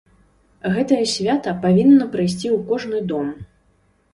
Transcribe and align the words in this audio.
Гэтае 0.77 1.01
свята 1.15 1.53
павінна 1.65 2.09
прыйсці 2.15 2.47
ў 2.55 2.57
кожны 2.71 3.07
дом. 3.13 3.27